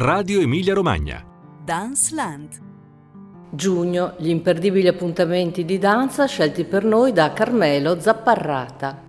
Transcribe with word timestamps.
Radio 0.00 0.40
Emilia 0.40 0.74
Romagna. 0.74 1.24
Dance 1.64 2.14
Land. 2.14 2.60
Giugno, 3.50 4.14
gli 4.18 4.28
imperdibili 4.28 4.86
appuntamenti 4.86 5.64
di 5.64 5.76
danza 5.78 6.26
scelti 6.26 6.62
per 6.62 6.84
noi 6.84 7.12
da 7.12 7.32
Carmelo 7.32 7.98
Zapparrata. 7.98 9.06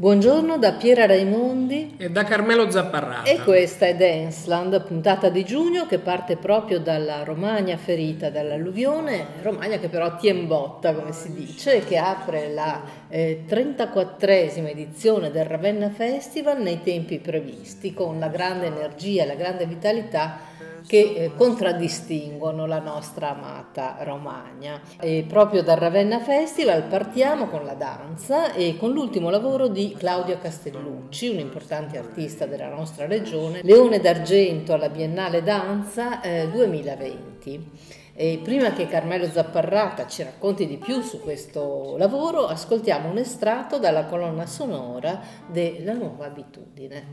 Buongiorno 0.00 0.58
da 0.58 0.74
Piera 0.74 1.06
Raimondi 1.06 1.96
e 1.96 2.08
da 2.08 2.22
Carmelo 2.22 2.70
Zapparrata. 2.70 3.28
E 3.28 3.42
questa 3.42 3.86
è 3.86 3.96
Danceland, 3.96 4.84
puntata 4.84 5.28
di 5.28 5.44
giugno 5.44 5.86
che 5.86 5.98
parte 5.98 6.36
proprio 6.36 6.78
dalla 6.78 7.24
Romagna 7.24 7.76
ferita 7.76 8.30
dall'alluvione, 8.30 9.26
Romagna 9.42 9.78
che 9.78 9.88
però 9.88 10.14
tiene 10.14 10.42
botta, 10.42 10.94
come 10.94 11.12
si 11.12 11.34
dice, 11.34 11.78
e 11.78 11.84
che 11.84 11.96
apre 11.96 12.48
la 12.54 12.80
eh, 13.08 13.42
34esima 13.44 14.68
edizione 14.68 15.32
del 15.32 15.46
Ravenna 15.46 15.90
Festival 15.90 16.62
nei 16.62 16.80
tempi 16.80 17.18
previsti, 17.18 17.92
con 17.92 18.20
la 18.20 18.28
grande 18.28 18.66
energia 18.66 19.24
e 19.24 19.26
la 19.26 19.34
grande 19.34 19.66
vitalità 19.66 20.38
che 20.88 21.12
eh, 21.14 21.32
contraddistinguono 21.36 22.64
la 22.64 22.80
nostra 22.80 23.36
amata 23.36 23.98
Romagna. 24.00 24.80
E 24.98 25.26
proprio 25.28 25.62
dal 25.62 25.76
Ravenna 25.76 26.18
Festival 26.18 26.84
partiamo 26.84 27.46
con 27.48 27.66
la 27.66 27.74
danza 27.74 28.54
e 28.54 28.76
con 28.78 28.92
l'ultimo 28.92 29.28
lavoro 29.28 29.68
di 29.68 29.94
Claudia 29.96 30.38
Castellucci, 30.38 31.28
un 31.28 31.40
importante 31.40 31.98
artista 31.98 32.46
della 32.46 32.70
nostra 32.70 33.06
regione, 33.06 33.60
Leone 33.62 34.00
d'Argento 34.00 34.72
alla 34.72 34.88
Biennale 34.88 35.42
Danza 35.42 36.22
eh, 36.22 36.48
2020. 36.50 37.70
E 38.20 38.40
prima 38.42 38.72
che 38.72 38.88
Carmelo 38.88 39.26
Zapparrata 39.26 40.08
ci 40.08 40.24
racconti 40.24 40.66
di 40.66 40.78
più 40.78 41.02
su 41.02 41.20
questo 41.20 41.96
lavoro, 41.98 42.46
ascoltiamo 42.46 43.10
un 43.10 43.18
estratto 43.18 43.78
dalla 43.78 44.06
colonna 44.06 44.46
sonora 44.46 45.20
della 45.46 45.92
nuova 45.92 46.26
abitudine. 46.26 47.06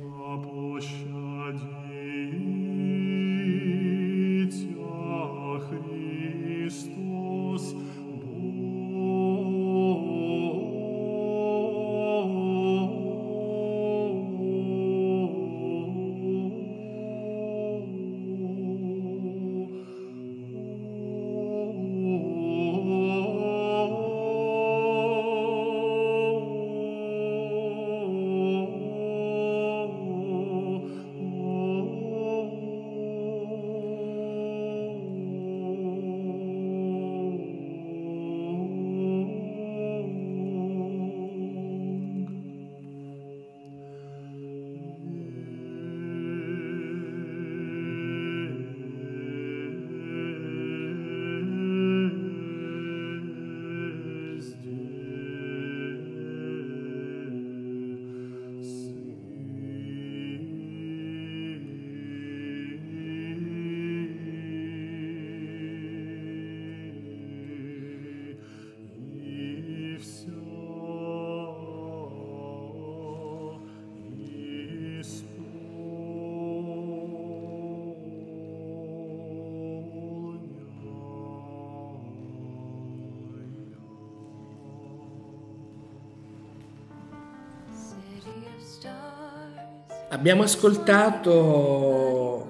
Abbiamo 90.16 90.44
ascoltato 90.44 91.34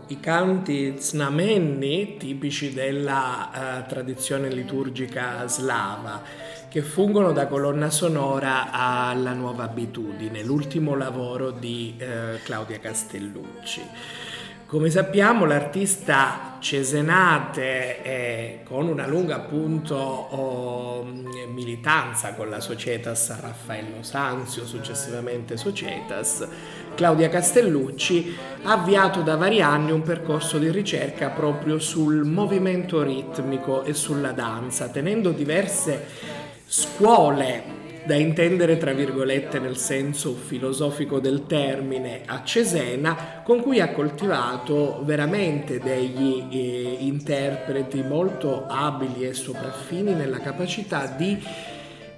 i 0.10 0.20
canti 0.20 0.98
znamenni 1.00 2.16
tipici 2.16 2.72
della 2.76 3.50
uh, 3.50 3.90
tradizione 3.90 4.50
liturgica 4.50 5.48
slava 5.48 6.22
che 6.70 6.84
fungono 6.84 7.32
da 7.32 7.48
colonna 7.48 7.90
sonora 7.90 8.70
alla 8.70 9.34
nuova 9.34 9.64
abitudine, 9.64 10.44
l'ultimo 10.44 10.94
lavoro 10.94 11.50
di 11.50 11.96
uh, 12.00 12.38
Claudia 12.44 12.78
Castellucci. 12.78 13.82
Come 14.68 14.90
sappiamo 14.90 15.46
l'artista 15.46 16.58
cesenate 16.60 18.02
eh, 18.02 18.60
con 18.64 18.88
una 18.88 19.06
lunga 19.06 19.36
appunto 19.36 19.96
oh, 19.96 21.04
militanza 21.04 22.34
con 22.34 22.50
la 22.50 22.60
Societas 22.60 23.40
Raffaello 23.40 24.02
Sanzio, 24.02 24.66
successivamente 24.66 25.56
Societas, 25.56 26.48
Claudia 26.96 27.30
Castellucci 27.30 28.36
ha 28.64 28.72
avviato 28.72 29.22
da 29.22 29.36
vari 29.36 29.62
anni 29.62 29.92
un 29.92 30.02
percorso 30.02 30.58
di 30.58 30.72
ricerca 30.72 31.30
proprio 31.30 31.78
sul 31.78 32.24
movimento 32.24 33.04
ritmico 33.04 33.84
e 33.84 33.94
sulla 33.94 34.32
danza, 34.32 34.88
tenendo 34.88 35.32
diverse 35.32 36.06
scuole 36.66 37.84
da 38.06 38.16
intendere 38.16 38.78
tra 38.78 38.94
virgolette 38.94 39.60
nel 39.60 39.78
senso 39.78 40.34
filosofico 40.34 41.20
del 41.20 41.46
termine 41.48 42.22
a 42.26 42.44
Cesena, 42.44 43.42
con 43.44 43.62
cui 43.62 43.80
ha 43.82 43.92
coltivato 43.92 45.02
veramente 45.04 45.80
degli 45.80 46.48
eh, 46.52 46.98
interpreti 47.00 48.04
molto 48.04 48.66
abili 48.68 49.28
e 49.28 49.34
sopraffini 49.34 50.14
nella 50.14 50.40
capacità 50.40 51.08
di 51.08 51.38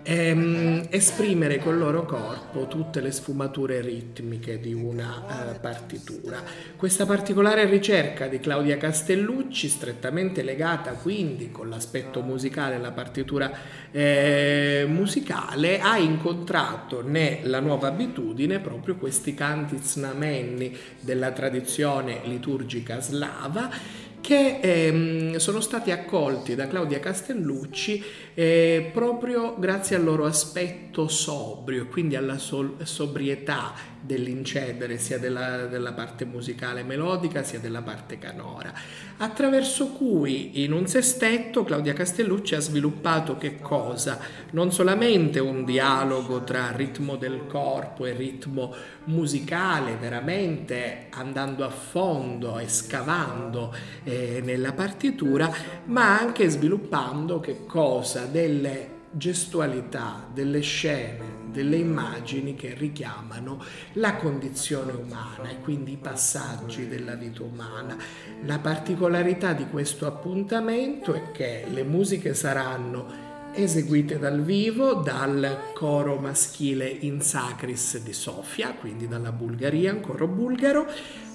ehm, 0.08 0.88
esprimere 0.90 1.60
col 1.60 1.78
loro 1.78 2.06
corpo 2.06 2.68
tutte 2.68 3.02
le 3.02 3.12
sfumature 3.12 3.82
ritmiche 3.82 4.60
di 4.60 4.74
una 4.74 5.52
eh, 5.52 5.60
partitura. 5.60 6.42
Questa 6.78 7.06
particolare 7.06 7.66
ricerca 7.66 8.28
di 8.28 8.40
Claudia 8.40 8.78
Castellucci, 8.78 9.68
strettamente 9.68 10.44
legata 10.44 10.92
quindi 10.92 11.52
con 11.52 11.68
l'aspetto 11.68 12.22
musicale 12.22 12.78
la 12.78 12.92
partitura 12.92 13.52
eh, 13.92 14.86
musicale, 14.88 15.82
ha 15.82 15.98
incontrato 15.98 17.06
nella 17.06 17.60
nuova 17.60 17.90
abitudine 17.90 18.60
proprio 18.60 18.96
questi 18.96 19.34
canti 19.34 19.78
znamenni 19.82 20.76
della 21.02 21.32
tradizione 21.32 22.22
liturgica 22.24 23.02
slava 23.02 24.06
che 24.28 24.60
ehm, 24.62 25.38
sono 25.38 25.62
stati 25.62 25.90
accolti 25.90 26.54
da 26.54 26.68
Claudia 26.68 27.00
Castellucci 27.00 28.04
eh, 28.34 28.90
proprio 28.92 29.56
grazie 29.58 29.96
al 29.96 30.04
loro 30.04 30.26
aspetto 30.26 31.08
sobrio, 31.08 31.88
quindi 31.88 32.18
alla 32.18 32.38
sol- 32.38 32.76
sobrietà 32.84 33.74
dell'incedere 34.02 34.98
sia 34.98 35.18
della, 35.18 35.66
della, 35.66 35.94
parte 35.94 36.26
musicale 36.26 36.84
melodica 36.84 37.44
sia 37.44 37.60
della 37.60 37.82
parte 37.82 38.18
canora, 38.18 38.74
attraverso 39.18 39.90
cui 39.90 40.64
in 40.64 40.72
un 40.72 40.88
sestetto 40.88 41.64
Claudia 41.64 41.94
Castellucci 41.94 42.56
ha 42.56 42.60
sviluppato 42.60 43.38
che 43.38 43.60
cosa? 43.60 44.20
Non 44.52 44.72
solamente 44.72 45.40
un 45.40 45.66
dialogo 45.66 46.44
tra 46.44 46.72
ritmo 46.72 47.16
del 47.16 47.46
corpo 47.48 48.06
e 48.06 48.14
ritmo 48.14 48.74
musicale, 49.06 49.96
veramente 49.96 51.08
andando 51.12 51.66
a 51.66 51.70
fondo 51.70 52.60
e 52.60 52.68
scavando 52.68 53.74
eh, 54.04 54.42
nella 54.44 54.74
partitura, 54.74 55.52
ma 55.86 56.20
anche 56.20 56.48
sviluppando 56.50 57.40
che 57.40 57.66
cosa? 57.66 58.26
Delle 58.26 58.96
gestualità, 59.12 60.28
delle 60.34 60.60
scene, 60.62 61.37
delle 61.58 61.78
immagini 61.78 62.54
che 62.54 62.76
richiamano 62.78 63.64
la 63.94 64.16
condizione 64.16 64.92
umana 64.92 65.50
e 65.50 65.60
quindi 65.62 65.94
i 65.94 65.98
passaggi 65.98 66.88
della 66.88 67.16
vita 67.16 67.42
umana. 67.42 67.98
La 68.46 68.60
particolarità 68.60 69.54
di 69.54 69.66
questo 69.66 70.06
appuntamento 70.06 71.16
è 71.16 71.32
che 71.32 71.66
le 71.68 71.82
musiche 71.82 72.36
saranno 72.36 73.26
eseguite 73.54 74.20
dal 74.20 74.44
vivo 74.44 74.94
dal 74.94 75.72
coro 75.74 76.18
maschile 76.18 76.86
in 76.88 77.22
Sacris 77.22 78.04
di 78.04 78.14
Sofia, 78.14 78.74
quindi 78.80 79.08
dalla 79.08 79.32
Bulgaria, 79.32 79.94
un 79.94 80.02
coro 80.02 80.28
bulgaro, 80.28 80.86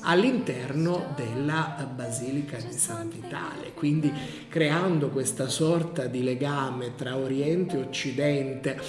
all'interno 0.02 1.14
della 1.16 1.88
Basilica 1.92 2.58
di 2.58 2.76
San 2.76 3.08
Vitale, 3.08 3.72
quindi 3.74 4.12
creando 4.48 5.08
questa 5.08 5.48
sorta 5.48 6.06
di 6.06 6.22
legame 6.22 6.94
tra 6.94 7.16
Oriente 7.16 7.76
e 7.76 7.80
Occidente 7.80 8.80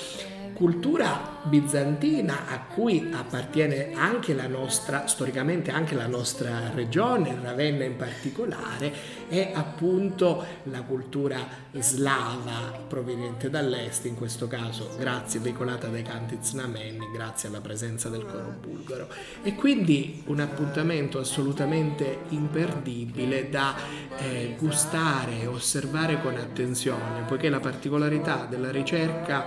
cultura 0.54 1.42
bizantina 1.44 2.48
a 2.48 2.60
cui 2.60 3.12
appartiene 3.14 3.92
anche 3.94 4.34
la 4.34 4.48
nostra, 4.48 5.08
storicamente 5.08 5.72
anche 5.72 5.96
la 5.96 6.08
nostra 6.08 6.72
regione, 6.74 7.38
Ravenna 7.42 7.84
in 7.84 7.98
particolare, 7.98 8.94
è 9.28 9.52
appunto 9.54 10.46
la 10.64 10.82
cultura 10.82 11.40
slava 11.72 12.80
proveniente 12.88 13.50
dall'est, 13.50 14.06
in 14.06 14.16
questo 14.16 14.48
caso 14.48 14.96
grazie 14.98 15.40
veicolata 15.40 15.88
dai 15.88 16.04
canti 16.04 16.38
znamenni, 16.42 17.10
grazie 17.14 17.50
alla 17.50 17.62
presenza 17.62 18.10
del 18.10 18.26
coro 18.26 18.56
bulgaro. 18.60 19.08
E 19.42 19.56
quindi 19.56 20.24
un 20.28 20.40
appuntamento 20.40 21.20
assolutamente 21.20 22.20
imperdibile 22.30 23.50
da 23.50 23.76
eh, 24.18 24.56
gustare 24.58 25.46
osservare 25.48 26.22
con 26.22 26.36
attenzione, 26.36 27.24
poiché 27.28 27.50
la 27.50 27.60
particolarità 27.60 28.46
della 28.50 28.72
ricerca 28.72 29.46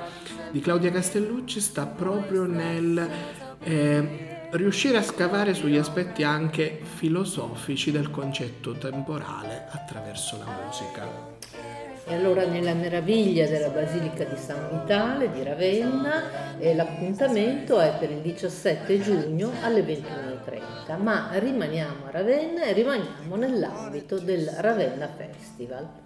di 0.56 0.62
Claudia 0.62 0.90
Castellucci 0.90 1.60
sta 1.60 1.84
proprio 1.84 2.46
nel 2.46 3.06
eh, 3.62 4.48
riuscire 4.52 4.96
a 4.96 5.02
scavare 5.02 5.52
sugli 5.52 5.76
aspetti 5.76 6.22
anche 6.22 6.80
filosofici 6.82 7.90
del 7.90 8.10
concetto 8.10 8.72
temporale 8.72 9.66
attraverso 9.68 10.38
la 10.38 10.46
musica. 10.64 11.34
E 12.06 12.14
allora 12.14 12.46
nella 12.46 12.72
meraviglia 12.72 13.46
della 13.46 13.68
Basilica 13.68 14.24
di 14.24 14.36
San 14.38 14.66
Vitale 14.70 15.30
di 15.30 15.42
Ravenna 15.42 16.58
eh, 16.58 16.74
l'appuntamento 16.74 17.78
è 17.78 17.94
per 17.98 18.10
il 18.10 18.22
17 18.22 18.98
giugno 19.02 19.52
alle 19.60 19.82
21.30, 19.82 21.02
ma 21.02 21.28
rimaniamo 21.34 22.06
a 22.06 22.10
Ravenna 22.12 22.62
e 22.62 22.72
rimaniamo 22.72 23.36
nell'ambito 23.36 24.18
del 24.18 24.46
Ravenna 24.46 25.06
Festival. 25.06 26.05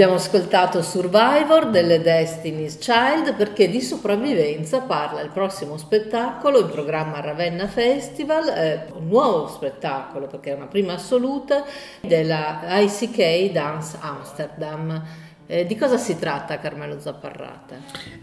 Abbiamo 0.00 0.18
ascoltato 0.18 0.80
Survivor 0.80 1.68
delle 1.68 2.00
Destiny's 2.00 2.78
Child 2.78 3.34
perché 3.34 3.68
di 3.68 3.82
sopravvivenza 3.82 4.80
parla 4.80 5.20
il 5.20 5.28
prossimo 5.28 5.76
spettacolo, 5.76 6.60
il 6.60 6.70
programma 6.70 7.20
Ravenna 7.20 7.68
Festival, 7.68 8.48
eh, 8.48 8.86
un 8.94 9.08
nuovo 9.08 9.46
spettacolo 9.48 10.26
perché 10.26 10.52
è 10.52 10.54
una 10.54 10.68
prima 10.68 10.94
assoluta 10.94 11.64
della 12.00 12.60
ICK 12.78 13.52
Dance 13.52 13.98
Amsterdam. 14.00 15.04
Eh, 15.52 15.66
di 15.66 15.76
cosa 15.76 15.96
si 15.96 16.16
tratta 16.16 16.60
Carmelo 16.60 17.00
Zapparrata? 17.00 17.74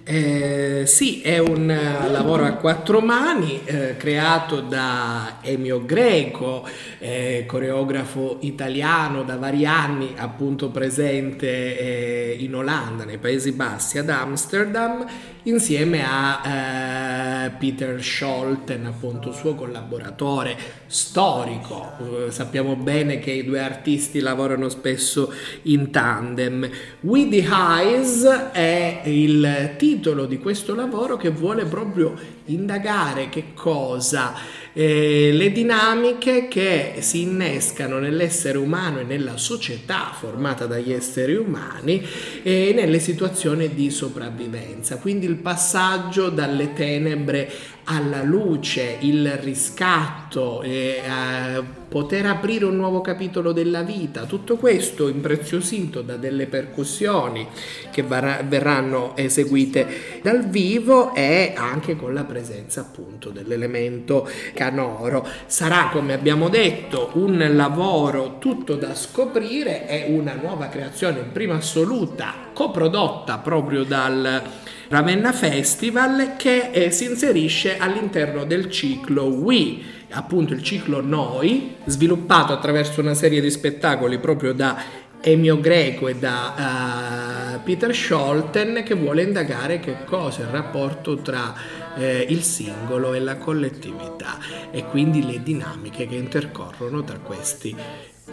Eh, 0.06 0.84
sì, 0.86 1.20
è 1.20 1.40
un 1.40 1.64
uh, 1.64 2.10
lavoro 2.10 2.46
a 2.46 2.54
quattro 2.54 3.02
mani 3.02 3.60
eh, 3.66 3.98
creato 3.98 4.62
da 4.62 5.40
Emio 5.42 5.84
Greco, 5.84 6.66
eh, 7.00 7.44
coreografo 7.46 8.38
italiano 8.40 9.24
da 9.24 9.36
vari 9.36 9.66
anni, 9.66 10.14
appunto 10.16 10.70
presente 10.70 11.78
eh, 11.78 12.38
in 12.40 12.56
Olanda, 12.56 13.04
nei 13.04 13.18
Paesi 13.18 13.52
Bassi, 13.52 13.98
ad 13.98 14.08
Amsterdam, 14.08 15.06
insieme 15.44 16.06
a 16.08 17.46
eh, 17.46 17.50
Peter 17.60 18.02
Scholten, 18.02 18.86
appunto 18.86 19.34
suo 19.34 19.54
collaboratore 19.54 20.56
storico. 20.86 22.30
sappiamo 22.30 22.78
bene 22.78 23.20
che 23.20 23.32
i 23.32 23.44
due 23.44 23.60
artisti 23.60 24.22
lavorano 24.22 24.70
spesso 24.70 25.34
in 25.64 25.92
tandem. 25.92 26.70
With 27.18 27.32
the 27.32 27.48
Eyes 27.50 28.24
è 28.52 29.02
il 29.06 29.74
titolo 29.76 30.28
di 30.28 30.38
questo 30.38 30.76
lavoro 30.76 31.18
che 31.18 31.32
vuole 31.32 31.66
proprio 31.66 32.14
indagare 32.46 33.28
che 33.30 33.56
cosa 33.56 34.36
eh, 34.80 35.32
le 35.34 35.52
dinamiche 35.52 36.48
che 36.48 36.98
si 37.00 37.24
innescano 37.24 37.98
nell'essere 37.98 38.60
umano 38.60 39.00
e 39.00 39.04
nella 39.06 39.36
società 39.36 40.12
formata 40.14 40.68
dagli 40.68 40.92
esseri 40.94 41.34
umani 41.34 42.06
e 42.44 42.74
nelle 42.76 43.00
situazioni 43.00 43.74
di 43.74 43.90
sopravvivenza. 43.90 44.98
Quindi 44.98 45.26
il 45.26 45.38
passaggio 45.38 46.30
dalle 46.30 46.74
tenebre 46.74 47.50
alla 47.86 48.22
luce, 48.22 48.98
il 49.00 49.32
riscatto, 49.38 50.62
e, 50.62 51.02
eh, 51.04 51.64
poter 51.88 52.26
aprire 52.26 52.66
un 52.66 52.76
nuovo 52.76 53.00
capitolo 53.00 53.54
della 53.54 53.82
vita, 53.82 54.26
tutto 54.26 54.58
questo 54.58 55.08
impreziosito 55.08 56.02
da 56.02 56.18
delle 56.18 56.48
percussioni 56.48 57.48
che 57.92 58.02
varrà, 58.04 58.44
verranno 58.46 59.16
eseguite 59.16 60.20
dal 60.22 60.48
vivo 60.50 61.16
e 61.16 61.54
anche 61.56 61.96
con 61.96 62.14
la 62.14 62.26
presenza 62.26 62.82
appunto 62.82 63.30
dell'elemento 63.30 64.30
canoro. 64.68 65.26
Sarà, 65.46 65.90
come 65.92 66.14
abbiamo 66.14 66.50
detto, 66.50 67.12
un 67.14 67.52
lavoro 67.56 68.38
tutto 68.38 68.76
da 68.76 68.94
scoprire, 68.94 69.86
è 69.86 70.08
una 70.10 70.34
nuova 70.40 70.68
creazione 70.68 71.20
in 71.20 71.32
prima 71.32 71.56
assoluta, 71.56 72.34
coprodotta 72.54 73.38
proprio 73.38 73.84
dal 73.84 74.42
Ravenna 74.90 75.32
Festival 75.32 76.36
che 76.38 76.70
eh, 76.72 76.92
si 76.92 77.06
inserisce 77.06 77.78
all'interno 77.78 78.44
del 78.44 78.70
ciclo 78.70 79.24
We, 79.26 79.80
appunto 80.12 80.54
il 80.54 80.64
ciclo 80.64 81.02
Noi, 81.02 81.76
sviluppato 81.86 82.54
attraverso 82.54 83.02
una 83.02 83.14
serie 83.14 83.42
di 83.42 83.50
spettacoli 83.50 84.20
proprio 84.20 84.54
da 84.54 84.78
Emio 85.22 85.60
Greco 85.60 86.08
e 86.08 86.16
da 86.16 87.56
uh, 87.56 87.64
Peter 87.64 87.94
Scholten 87.94 88.84
che 88.84 88.94
vuole 88.94 89.24
indagare 89.24 89.80
che 89.80 90.04
cosa 90.06 90.42
è 90.42 90.44
il 90.44 90.52
rapporto 90.52 91.18
tra 91.18 91.54
eh, 91.98 92.26
il 92.30 92.44
singolo 92.44 93.14
e 93.14 93.20
la 93.20 93.38
collettività 93.38 94.38
e 94.72 94.86
quindi 94.86 95.26
le 95.26 95.42
dinamiche 95.42 96.08
che 96.08 96.16
intercorrono 96.16 97.04
tra 97.04 97.18
questi 97.18 97.76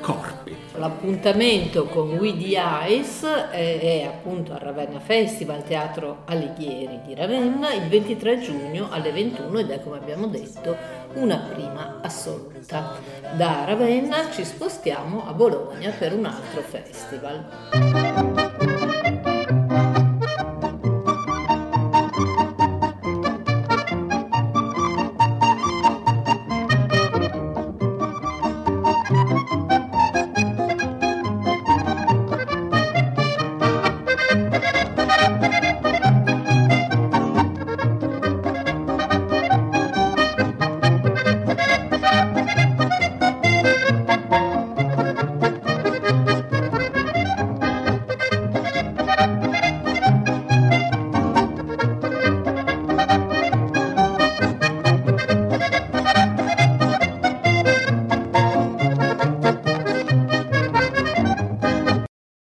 corpi. 0.00 0.54
L'appuntamento 0.76 1.86
con 1.86 2.10
We 2.16 2.36
the 2.36 2.60
Ice 2.88 3.48
è, 3.50 3.80
è, 3.80 4.04
appunto 4.04 4.52
al 4.52 4.58
Ravenna 4.58 5.00
Festival 5.00 5.64
Teatro 5.64 6.22
Alighieri 6.26 7.00
di 7.06 7.14
Ravenna 7.14 7.72
il 7.72 7.88
23 7.88 8.40
giugno 8.40 8.88
alle 8.90 9.12
21 9.12 9.60
ed 9.60 9.70
è 9.70 9.80
come 9.82 9.96
abbiamo 9.96 10.26
detto 10.26 10.76
una 11.14 11.36
prima 11.38 12.00
assoluta. 12.02 12.96
Da 13.36 13.64
Ravenna 13.64 14.30
ci 14.30 14.44
spostiamo 14.44 15.26
a 15.26 15.32
Bologna 15.32 15.90
per 15.90 16.12
un 16.12 16.24
altro 16.24 16.60
festival. 16.62 18.43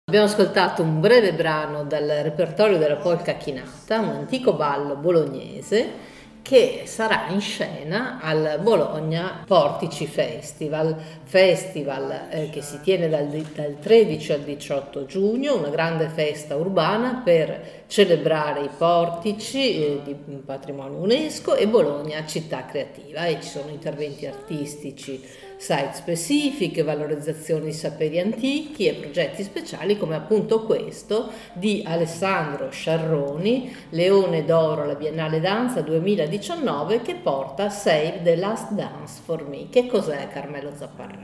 Abbiamo 0.09 0.27
ascoltato 0.27 0.83
un 0.83 1.01
breve 1.01 1.33
brano 1.33 1.83
dal 1.83 2.07
repertorio 2.07 2.77
della 2.77 2.95
polca 2.95 3.33
chinata, 3.35 3.99
un 3.99 4.07
antico 4.07 4.53
ballo 4.53 4.95
bolognese 4.95 6.15
che 6.41 6.83
sarà 6.85 7.27
in 7.27 7.41
scena 7.41 8.17
al 8.21 8.57
Bologna 8.61 9.43
Portici 9.45 10.07
Festival, 10.07 10.95
festival 11.23 12.29
eh, 12.29 12.49
che 12.49 12.61
si 12.61 12.79
tiene 12.79 13.09
dal, 13.09 13.27
dal 13.27 13.79
13 13.81 14.31
al 14.31 14.39
18 14.43 15.05
giugno, 15.07 15.57
una 15.57 15.67
grande 15.67 16.07
festa 16.07 16.55
urbana 16.55 17.21
per 17.21 17.83
celebrare 17.87 18.61
i 18.61 18.69
portici 18.77 19.75
eh, 19.75 20.01
di 20.05 20.15
patrimonio 20.45 20.99
UNESCO 20.99 21.53
e 21.55 21.67
Bologna 21.67 22.25
città 22.25 22.63
creativa. 22.63 23.25
E 23.25 23.41
ci 23.41 23.49
sono 23.49 23.71
interventi 23.71 24.25
artistici 24.25 25.21
site 25.57 25.91
specifiche, 25.93 26.83
valorizzazione 26.83 27.65
di 27.65 27.73
saperi 27.73 28.19
antichi 28.19 28.85
e 28.85 28.93
progetti 28.93 29.43
speciali 29.43 29.97
come 29.97 30.15
appunto 30.15 30.63
questo 30.63 31.31
di 31.53 31.83
Alessandro 31.85 32.69
Sciarroni, 32.69 33.75
Leone 33.89 34.45
d'Oro 34.45 34.83
alla 34.83 34.95
Biennale 34.95 35.39
Danza 35.39 35.81
2019 35.81 37.01
che 37.01 37.15
porta 37.15 37.69
Save 37.69 38.21
the 38.23 38.35
Last 38.35 38.71
Dance 38.71 39.19
for 39.23 39.47
Me. 39.47 39.67
Che 39.69 39.87
cos'è 39.87 40.27
Carmelo 40.31 40.71
Zapparra? 40.75 41.19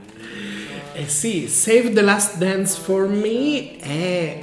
Eh 0.92 1.08
sì, 1.08 1.48
Save 1.48 1.92
the 1.92 2.02
Last 2.02 2.36
Dance 2.36 2.80
for 2.80 3.06
Me 3.06 3.78
è 3.78 4.38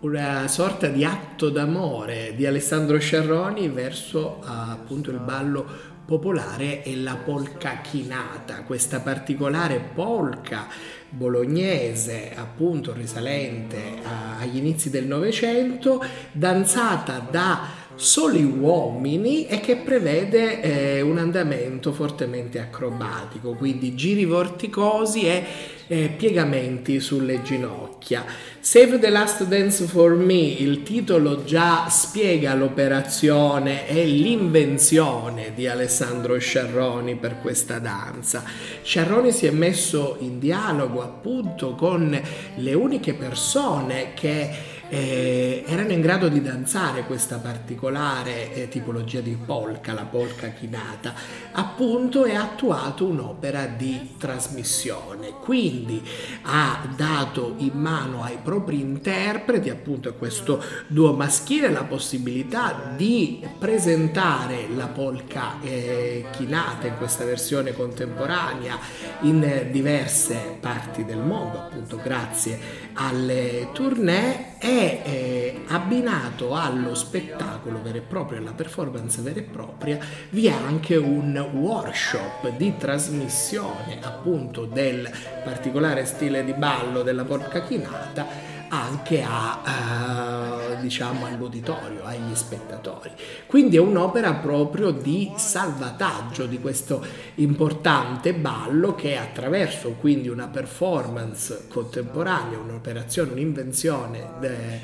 una 0.00 0.46
sorta 0.46 0.86
di 0.86 1.04
atto 1.04 1.50
d'amore 1.50 2.34
di 2.36 2.46
Alessandro 2.46 2.98
Sciarroni 2.98 3.68
verso 3.68 4.38
appunto 4.44 5.10
il 5.10 5.18
ballo 5.18 5.96
popolare 6.08 6.80
è 6.80 6.94
la 6.94 7.16
polca 7.22 7.82
chinata, 7.82 8.62
questa 8.62 9.00
particolare 9.00 9.78
polca 9.78 10.66
bolognese, 11.10 12.32
appunto 12.34 12.94
risalente 12.94 14.00
agli 14.40 14.56
inizi 14.56 14.88
del 14.88 15.06
Novecento, 15.06 16.02
danzata 16.32 17.18
da 17.30 17.60
soli 17.98 18.44
uomini 18.44 19.46
e 19.46 19.58
che 19.58 19.76
prevede 19.76 20.60
eh, 20.60 21.00
un 21.00 21.18
andamento 21.18 21.92
fortemente 21.92 22.60
acrobatico, 22.60 23.54
quindi 23.54 23.96
giri 23.96 24.24
vorticosi 24.24 25.22
e 25.22 25.44
eh, 25.88 26.08
piegamenti 26.16 27.00
sulle 27.00 27.42
ginocchia. 27.42 28.24
Save 28.60 29.00
the 29.00 29.08
Last 29.08 29.44
Dance 29.46 29.84
for 29.86 30.14
Me, 30.14 30.34
il 30.34 30.84
titolo 30.84 31.42
già 31.42 31.88
spiega 31.88 32.54
l'operazione 32.54 33.88
e 33.88 34.04
l'invenzione 34.04 35.52
di 35.54 35.66
Alessandro 35.66 36.38
Sciarroni 36.38 37.16
per 37.16 37.40
questa 37.40 37.80
danza. 37.80 38.44
Sciarroni 38.82 39.32
si 39.32 39.46
è 39.46 39.50
messo 39.50 40.18
in 40.20 40.38
dialogo 40.38 41.02
appunto 41.02 41.74
con 41.74 42.20
le 42.56 42.74
uniche 42.74 43.14
persone 43.14 44.12
che 44.14 44.76
eh, 44.88 45.64
erano 45.66 45.92
in 45.92 46.00
grado 46.00 46.28
di 46.28 46.40
danzare 46.40 47.04
questa 47.04 47.36
particolare 47.36 48.54
eh, 48.54 48.68
tipologia 48.68 49.20
di 49.20 49.36
polka, 49.36 49.92
la 49.92 50.04
polka 50.04 50.48
chinata, 50.48 51.14
appunto 51.52 52.22
ha 52.22 52.40
attuato 52.40 53.06
un'opera 53.06 53.66
di 53.66 54.14
trasmissione. 54.18 55.30
Quindi 55.40 56.02
ha 56.42 56.86
dato 56.96 57.54
in 57.58 57.72
mano 57.74 58.22
ai 58.22 58.38
propri 58.42 58.80
interpreti, 58.80 59.70
appunto 59.70 60.08
a 60.08 60.12
questo 60.12 60.62
duo 60.86 61.12
maschile, 61.12 61.70
la 61.70 61.84
possibilità 61.84 62.92
di 62.96 63.46
presentare 63.58 64.68
la 64.74 64.86
polka 64.86 65.60
eh, 65.60 66.26
chinata 66.30 66.86
in 66.86 66.96
questa 66.96 67.24
versione 67.24 67.72
contemporanea 67.72 68.78
in 69.20 69.68
diverse 69.70 70.56
parti 70.60 71.04
del 71.04 71.18
mondo, 71.18 71.58
appunto 71.58 71.98
grazie 72.02 72.86
alle 72.94 73.68
tournée 73.72 74.56
è 74.58 75.02
eh, 75.04 75.62
abbinato 75.68 76.54
allo 76.54 76.94
spettacolo 76.94 77.80
vero 77.80 77.98
e 77.98 78.00
proprio, 78.00 78.38
alla 78.38 78.52
performance 78.52 79.22
vera 79.22 79.38
e 79.38 79.44
propria, 79.44 79.98
vi 80.30 80.46
è 80.46 80.52
anche 80.52 80.96
un 80.96 81.36
workshop 81.52 82.56
di 82.56 82.76
trasmissione 82.76 83.98
appunto 84.02 84.64
del 84.64 85.08
particolare 85.44 86.04
stile 86.04 86.44
di 86.44 86.52
ballo 86.54 87.02
della 87.02 87.24
porca 87.24 87.62
chinata 87.62 88.56
anche 88.68 89.22
a, 89.22 90.76
uh, 90.76 90.80
diciamo, 90.80 91.26
all'uditorio, 91.26 92.04
agli 92.04 92.34
spettatori. 92.34 93.10
Quindi 93.46 93.76
è 93.76 93.80
un'opera 93.80 94.34
proprio 94.34 94.90
di 94.90 95.32
salvataggio 95.36 96.46
di 96.46 96.60
questo 96.60 97.04
importante 97.36 98.34
ballo 98.34 98.94
che 98.94 99.16
attraverso 99.16 99.92
quindi 99.92 100.28
una 100.28 100.48
performance 100.48 101.66
contemporanea, 101.68 102.58
un'operazione, 102.58 103.32
un'invenzione 103.32 104.26
eh, 104.40 104.80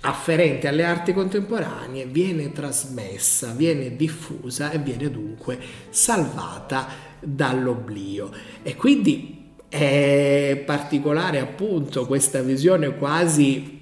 afferente 0.00 0.68
alle 0.68 0.84
arti 0.84 1.12
contemporanee 1.12 2.06
viene 2.06 2.52
trasmessa, 2.52 3.52
viene 3.52 3.96
diffusa 3.96 4.70
e 4.70 4.78
viene 4.78 5.10
dunque 5.10 5.58
salvata 5.90 6.86
dall'oblio. 7.20 8.30
E 8.62 8.76
quindi 8.76 9.35
è 9.76 10.62
particolare 10.64 11.38
appunto 11.38 12.06
questa 12.06 12.40
visione 12.40 12.96
quasi 12.96 13.76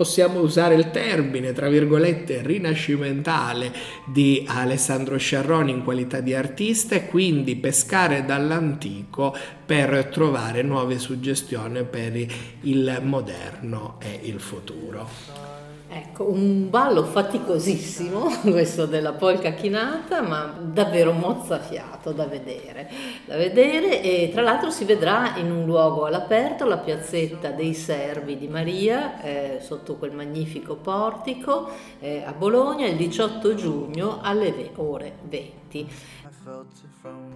possiamo 0.00 0.40
usare 0.40 0.76
il 0.76 0.90
termine, 0.90 1.52
tra 1.52 1.68
virgolette, 1.68 2.40
rinascimentale 2.42 3.70
di 4.06 4.46
Alessandro 4.48 5.18
Sciarroni 5.18 5.72
in 5.72 5.84
qualità 5.84 6.20
di 6.20 6.32
artista 6.32 6.94
e 6.94 7.04
quindi 7.04 7.54
pescare 7.56 8.24
dall'antico 8.24 9.36
per 9.66 10.08
trovare 10.10 10.62
nuove 10.62 10.98
suggestioni 10.98 11.84
per 11.84 12.16
il 12.62 13.00
moderno 13.02 13.98
e 14.00 14.20
il 14.22 14.40
futuro. 14.40 15.49
Ecco, 15.92 16.30
un 16.30 16.70
ballo 16.70 17.02
faticosissimo, 17.02 18.42
questo 18.48 18.86
della 18.86 19.12
polca 19.12 19.54
chinata, 19.54 20.22
ma 20.22 20.56
davvero 20.60 21.10
mozzafiato 21.10 22.12
da 22.12 22.26
vedere, 22.26 22.88
da 23.24 23.36
vedere 23.36 24.00
e 24.00 24.30
tra 24.32 24.40
l'altro 24.40 24.70
si 24.70 24.84
vedrà 24.84 25.36
in 25.38 25.50
un 25.50 25.64
luogo 25.64 26.04
all'aperto, 26.04 26.64
la 26.64 26.78
piazzetta 26.78 27.50
dei 27.50 27.74
Servi 27.74 28.38
di 28.38 28.46
Maria, 28.46 29.20
eh, 29.20 29.58
sotto 29.60 29.96
quel 29.96 30.12
magnifico 30.12 30.76
portico, 30.76 31.68
eh, 31.98 32.22
a 32.24 32.32
Bologna 32.34 32.86
il 32.86 32.94
18 32.94 33.54
giugno 33.56 34.20
alle 34.22 34.70
ore 34.76 35.16
20. 35.28 35.88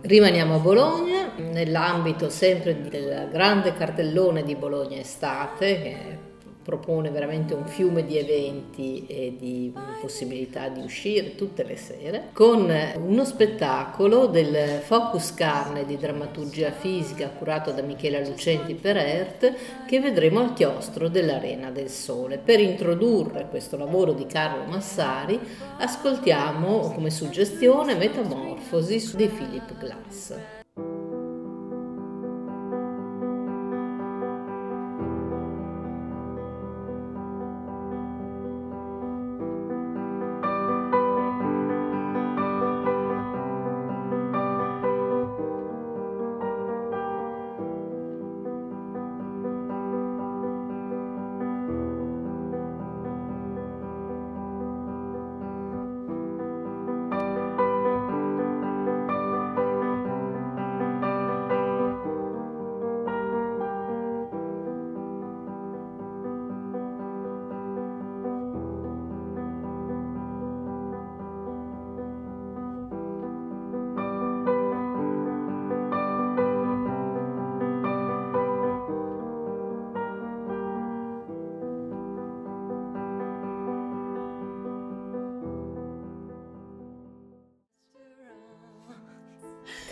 Rimaniamo 0.02 0.54
a 0.54 0.58
Bologna, 0.58 1.32
nell'ambito 1.38 2.30
sempre 2.30 2.80
del 2.88 3.28
grande 3.32 3.74
cartellone 3.74 4.44
di 4.44 4.54
Bologna 4.54 4.98
Estate, 4.98 5.82
che 5.82 6.32
propone 6.64 7.10
veramente 7.10 7.54
un 7.54 7.66
fiume 7.66 8.04
di 8.04 8.18
eventi 8.18 9.04
e 9.06 9.36
di 9.38 9.72
possibilità 10.00 10.68
di 10.68 10.80
uscire 10.80 11.34
tutte 11.34 11.62
le 11.62 11.76
sere, 11.76 12.30
con 12.32 12.72
uno 12.96 13.24
spettacolo 13.24 14.26
del 14.26 14.80
Focus 14.80 15.34
Carne 15.34 15.84
di 15.84 15.96
drammaturgia 15.96 16.72
fisica 16.72 17.28
curato 17.28 17.70
da 17.70 17.82
Michela 17.82 18.20
Lucenti 18.20 18.74
per 18.74 18.96
ERT 18.96 19.84
che 19.86 20.00
vedremo 20.00 20.40
al 20.40 20.54
chiostro 20.54 21.08
dell'Arena 21.08 21.70
del 21.70 21.90
Sole. 21.90 22.38
Per 22.38 22.58
introdurre 22.58 23.46
questo 23.48 23.76
lavoro 23.76 24.12
di 24.12 24.26
Carlo 24.26 24.64
Massari 24.64 25.38
ascoltiamo 25.78 26.92
come 26.92 27.10
suggestione 27.10 27.94
Metamorfosi 27.94 29.16
di 29.16 29.26
Philip 29.26 29.78
Glass. 29.78 30.62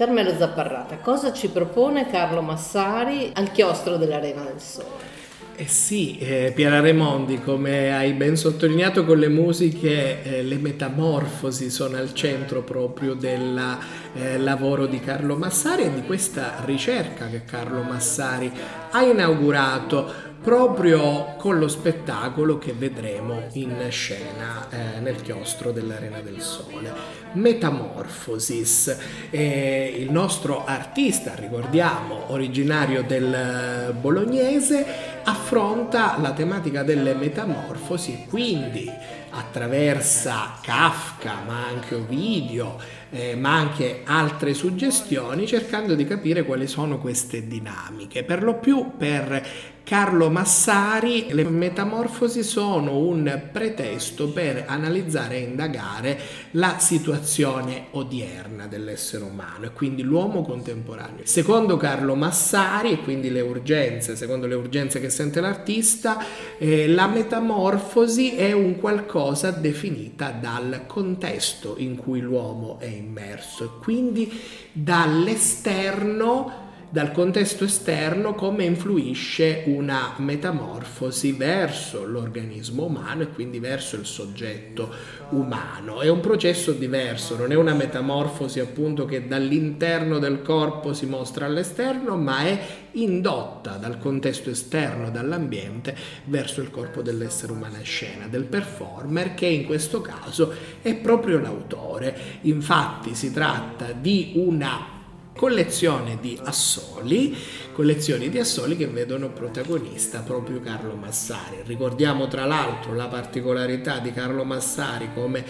Carmelo 0.03 0.35
Zapparrata, 0.37 0.97
cosa 0.97 1.33
ci 1.33 1.47
propone 1.47 2.11
Carlo 2.11 2.43
Massari 2.43 3.31
al 3.35 3.53
chiostro 3.53 3.97
dell'Arena 3.97 4.43
del 4.43 4.59
Sole? 4.59 5.11
Eh 5.55 5.69
sì, 5.69 6.19
eh, 6.19 6.51
Piera 6.53 6.81
Remondi, 6.81 7.41
come 7.41 7.95
hai 7.95 8.13
ben 8.15 8.37
sottolineato 8.37 9.05
con 9.05 9.21
le 9.21 9.29
musiche, 9.29 10.25
eh, 10.25 10.43
le 10.43 10.57
metamorfosi 10.57 11.71
sono 11.71 11.99
al 11.99 12.15
centro 12.15 12.63
proprio 12.63 13.15
del 13.15 13.79
eh, 14.15 14.39
lavoro 14.39 14.87
di 14.87 14.99
Carlo 14.99 15.37
Massari 15.37 15.85
e 15.85 15.95
di 15.95 16.03
questa 16.03 16.63
ricerca 16.65 17.29
che 17.29 17.45
Carlo 17.45 17.83
Massari 17.83 18.51
ha 18.91 19.03
inaugurato 19.03 20.32
proprio 20.43 21.37
con 21.39 21.59
lo 21.59 21.69
spettacolo 21.69 22.59
che 22.59 22.73
vedremo 22.73 23.45
in 23.53 23.87
scena 23.91 24.69
eh, 24.71 25.01
nel 25.01 25.23
chiostro 25.23 25.71
dell'Arena 25.71 26.21
del 26.21 26.41
Sole. 26.41 26.93
Metamorphosis, 27.33 28.97
eh, 29.31 29.95
il 29.97 30.11
nostro 30.11 30.65
artista, 30.65 31.35
ricordiamo, 31.35 32.33
originario 32.33 33.05
del 33.05 33.95
bolognese, 34.01 34.85
affronta 35.23 36.19
la 36.21 36.33
tematica 36.33 36.83
delle 36.83 37.15
metamorfosi, 37.15 38.27
quindi 38.29 38.91
attraversa 39.31 40.59
Kafka, 40.61 41.43
ma 41.47 41.67
anche 41.67 41.95
Ovidio, 41.95 42.77
eh, 43.11 43.35
ma 43.35 43.55
anche 43.55 44.03
altre 44.05 44.55
suggestioni, 44.55 45.47
cercando 45.47 45.95
di 45.95 46.05
capire 46.05 46.45
quali 46.45 46.67
sono 46.67 46.99
queste 46.99 47.47
dinamiche. 47.47 48.25
Per 48.25 48.43
lo 48.43 48.57
più 48.57 48.93
per 48.97 49.71
Carlo 49.85 50.31
Massari 50.31 51.27
le 51.33 51.45
metamorfosi 51.45 52.43
sono 52.43 52.99
un 52.99 53.49
pretesto 53.51 54.31
per 54.31 54.65
analizzare 54.67 55.37
e 55.37 55.41
indagare 55.41 56.21
la 56.53 56.79
situazione 56.79 57.87
odierna 57.91 58.67
dell'essere 58.67 59.25
umano 59.25 59.67
e 59.67 59.73
quindi 59.73 60.03
l'uomo 60.03 60.43
contemporaneo. 60.43 61.25
Secondo 61.25 61.77
Carlo 61.77 62.15
Massari, 62.15 62.93
e 62.93 63.01
quindi 63.01 63.31
le 63.31 63.41
urgenze, 63.41 64.15
secondo 64.17 64.47
le 64.47 64.55
urgenze 64.55 65.01
che 65.01 65.11
sente 65.11 65.41
l'artista, 65.41 66.25
eh, 66.59 66.87
la 66.89 67.07
metamorfosi 67.07 68.37
è 68.37 68.53
un 68.53 68.79
qualcosa 68.79 69.51
definita 69.51 70.31
dal 70.31 70.85
contesto 70.87 71.75
in 71.79 71.97
cui 71.97 72.21
l'uomo 72.21 72.79
è 72.79 72.87
immerso 72.87 73.65
e 73.65 73.69
quindi 73.83 74.31
dall'esterno 74.73 76.62
dal 76.93 77.11
contesto 77.11 77.65
esterno 77.65 78.35
come 78.35 78.65
influisce 78.65 79.63
una 79.65 80.13
metamorfosi 80.19 81.33
verso 81.33 82.05
l'organismo 82.05 82.85
umano 82.85 83.23
e 83.23 83.29
quindi 83.29 83.59
verso 83.61 83.97
il 83.97 84.05
soggetto 84.05 84.93
umano. 85.31 86.03
È 86.03 86.09
un 86.09 86.21
processo 86.21 86.73
diverso, 86.73 87.35
non 87.39 87.51
è 87.51 87.55
una 87.55 87.73
metamorfosi 87.73 88.61
appunto 88.61 89.07
che 89.07 89.27
dall'interno 89.27 90.19
del 90.19 90.43
corpo 90.43 90.93
si 90.93 91.07
mostra 91.07 91.47
all'esterno, 91.47 92.19
ma 92.19 92.41
è 92.41 92.61
indotta 92.93 93.79
dal 93.79 93.99
contesto 93.99 94.51
esterno, 94.51 95.11
dall'ambiente, 95.11 95.97
verso 96.27 96.61
il 96.61 96.71
corpo 96.71 97.01
dell'essere 97.01 97.53
umano 97.53 97.77
a 97.77 97.85
scena, 97.85 98.27
del 98.27 98.45
performer 98.45 99.33
che 99.33 99.47
in 99.47 99.65
questo 99.65 100.03
caso 100.03 100.53
è 100.83 100.95
proprio 100.95 101.39
l'autore. 101.39 102.15
Infatti 102.43 103.15
si 103.15 103.33
tratta 103.33 103.93
di 103.93 104.33
una 104.35 104.92
collezione 105.37 106.19
di 106.21 106.39
assoli, 106.43 107.37
collezioni 107.73 108.29
di 108.29 108.39
assoli 108.39 108.77
che 108.77 108.87
vedono 108.87 109.31
protagonista 109.31 110.21
proprio 110.21 110.61
Carlo 110.61 110.95
Massari. 110.95 111.63
Ricordiamo 111.65 112.29
tra 112.29 112.45
l'altro 112.45 112.95
la 112.95 113.07
particolarità 113.07 113.99
di 113.99 114.13
Carlo 114.13 114.45
Massari 114.45 115.11
come 115.15 115.45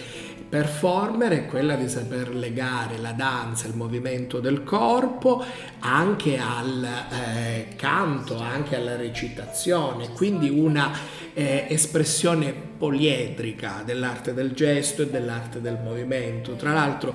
performer 0.53 1.31
è 1.31 1.45
quella 1.47 1.73
di 1.73 1.89
saper 1.89 2.35
legare 2.35 2.99
la 2.99 3.13
danza, 3.13 3.65
il 3.67 3.75
movimento 3.75 4.39
del 4.39 4.63
corpo 4.63 5.43
anche 5.79 6.37
al 6.37 6.83
eh, 6.83 7.69
canto, 7.75 8.39
anche 8.39 8.75
alla 8.75 8.95
recitazione, 8.95 10.09
quindi 10.09 10.49
una 10.49 10.91
eh, 11.33 11.65
espressione 11.69 12.62
poliedrica 12.77 13.81
dell'arte 13.85 14.33
del 14.33 14.53
gesto 14.53 15.01
e 15.03 15.09
dell'arte 15.09 15.61
del 15.61 15.79
movimento. 15.83 16.53
Tra 16.53 16.73
l'altro 16.73 17.13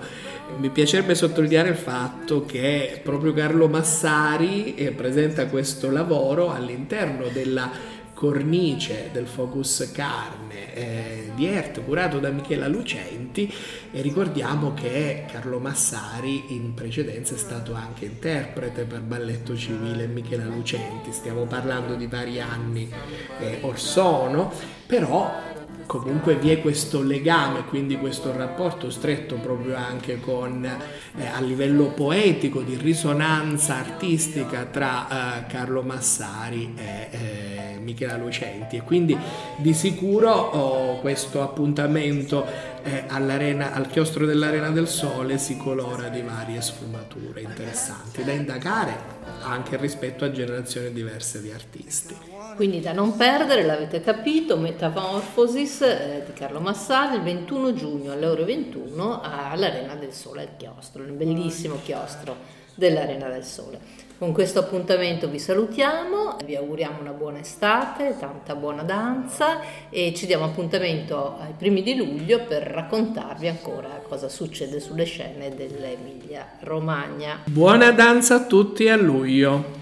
mi 0.58 0.70
piacerebbe 0.70 1.14
sottolineare 1.14 1.68
il 1.70 1.76
fatto 1.76 2.44
che 2.44 3.00
proprio 3.02 3.32
Carlo 3.32 3.68
Massari 3.68 4.74
eh, 4.74 4.92
presenta 4.92 5.46
questo 5.46 5.90
lavoro 5.90 6.52
all'interno 6.52 7.28
della 7.28 7.96
cornice 8.18 9.10
del 9.12 9.28
Focus 9.28 9.92
Carne 9.94 10.74
eh, 10.74 11.30
di 11.36 11.46
Ert 11.46 11.84
curato 11.84 12.18
da 12.18 12.30
Michela 12.30 12.66
Lucenti 12.66 13.48
e 13.92 14.00
ricordiamo 14.00 14.74
che 14.74 15.24
Carlo 15.30 15.60
Massari 15.60 16.46
in 16.48 16.74
precedenza 16.74 17.36
è 17.36 17.38
stato 17.38 17.74
anche 17.74 18.06
interprete 18.06 18.82
per 18.82 19.02
balletto 19.02 19.56
civile 19.56 20.08
Michela 20.08 20.46
Lucenti, 20.46 21.12
stiamo 21.12 21.44
parlando 21.44 21.94
di 21.94 22.08
vari 22.08 22.40
anni 22.40 22.90
eh, 23.38 23.58
or 23.60 23.78
sono, 23.78 24.52
però 24.84 25.47
comunque 25.88 26.36
vi 26.36 26.50
è 26.50 26.60
questo 26.60 27.02
legame, 27.02 27.64
quindi 27.64 27.96
questo 27.96 28.30
rapporto 28.36 28.90
stretto 28.90 29.36
proprio 29.36 29.74
anche 29.74 30.20
con, 30.20 30.62
eh, 30.64 31.26
a 31.26 31.40
livello 31.40 31.86
poetico, 31.86 32.60
di 32.60 32.76
risonanza 32.76 33.76
artistica 33.76 34.66
tra 34.66 35.46
eh, 35.46 35.46
Carlo 35.46 35.82
Massari 35.82 36.74
e 36.76 37.08
eh, 37.10 37.78
Michela 37.80 38.18
Lucenti 38.18 38.76
e 38.76 38.82
quindi 38.82 39.16
di 39.56 39.72
sicuro 39.72 40.30
oh, 40.30 41.00
questo 41.00 41.40
appuntamento 41.42 42.44
eh, 42.82 43.04
al 43.08 43.86
chiostro 43.90 44.26
dell'Arena 44.26 44.68
del 44.68 44.88
Sole 44.88 45.38
si 45.38 45.56
colora 45.56 46.08
di 46.08 46.20
varie 46.20 46.60
sfumature 46.60 47.40
interessanti 47.40 48.22
da 48.22 48.32
indagare 48.32 49.16
anche 49.42 49.78
rispetto 49.78 50.26
a 50.26 50.30
generazioni 50.30 50.92
diverse 50.92 51.40
di 51.40 51.50
artisti. 51.50 52.37
Quindi 52.56 52.80
da 52.80 52.92
non 52.92 53.16
perdere, 53.16 53.64
l'avete 53.64 54.00
capito, 54.00 54.56
Metamorphosis 54.56 55.80
eh, 55.82 56.22
di 56.26 56.32
Carlo 56.32 56.60
Massari 56.60 57.16
il 57.16 57.22
21 57.22 57.74
giugno 57.74 58.12
alle 58.12 58.26
ore 58.26 58.44
21 58.44 59.20
all'Arena 59.22 59.94
del 59.94 60.12
Sole 60.12 60.42
al 60.42 60.56
chiostro, 60.56 61.02
un 61.02 61.16
bellissimo 61.16 61.78
chiostro 61.82 62.36
dell'Arena 62.74 63.28
del 63.28 63.44
Sole. 63.44 64.06
Con 64.18 64.32
questo 64.32 64.58
appuntamento 64.58 65.28
vi 65.28 65.38
salutiamo, 65.38 66.38
vi 66.44 66.56
auguriamo 66.56 67.00
una 67.00 67.12
buona 67.12 67.38
estate, 67.38 68.16
tanta 68.18 68.56
buona 68.56 68.82
danza 68.82 69.60
e 69.90 70.12
ci 70.12 70.26
diamo 70.26 70.44
appuntamento 70.44 71.36
ai 71.38 71.52
primi 71.56 71.82
di 71.82 71.94
luglio 71.94 72.44
per 72.44 72.62
raccontarvi 72.64 73.46
ancora 73.46 74.02
cosa 74.08 74.28
succede 74.28 74.80
sulle 74.80 75.04
scene 75.04 75.54
dell'Emilia 75.54 76.54
Romagna. 76.60 77.42
Buona 77.44 77.92
danza 77.92 78.34
a 78.34 78.44
tutti 78.44 78.88
a 78.88 78.96
luglio! 78.96 79.77